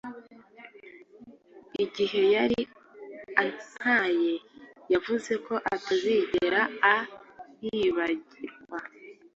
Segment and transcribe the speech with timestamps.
[1.83, 2.61] Igihe yari
[3.41, 4.33] antaye,
[4.93, 6.61] yavuze ko atazigera
[6.93, 8.77] aibagirwa.